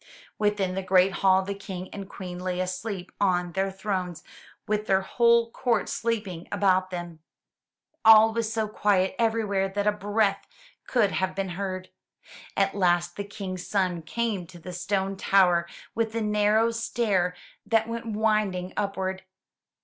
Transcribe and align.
Within 0.39 0.73
the 0.73 0.81
great 0.81 1.11
hall, 1.11 1.43
the 1.43 1.53
King 1.53 1.87
and 1.93 2.09
Queen 2.09 2.39
lay 2.39 2.59
asleep 2.59 3.11
on 3.21 3.51
their 3.51 3.69
thrones 3.71 4.23
with 4.67 4.87
their 4.87 5.01
whole 5.03 5.51
court 5.51 5.87
sleeping 5.89 6.47
about 6.51 6.89
them. 6.89 7.19
All 8.03 8.33
was 8.33 8.51
so 8.51 8.67
quiet 8.67 9.13
everywhere 9.19 9.69
that 9.69 9.85
a 9.85 9.91
breath 9.91 10.47
could 10.87 11.11
have 11.11 11.35
been 11.35 11.49
heard. 11.49 11.89
At 12.57 12.73
last 12.73 13.15
the 13.15 13.23
King's 13.23 13.67
son 13.67 14.01
came 14.01 14.47
to 14.47 14.57
the 14.57 14.73
stone 14.73 15.17
tower 15.17 15.67
with 15.93 16.13
the 16.13 16.21
narrow 16.23 16.71
stair 16.71 17.35
that 17.67 17.87
went 17.87 18.07
winding 18.07 18.73
upward. 18.75 19.21